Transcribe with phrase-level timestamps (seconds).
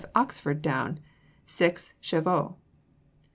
[0.15, 0.99] Oxford Down.
[1.45, 1.93] 6.
[2.01, 2.53] Cheviot.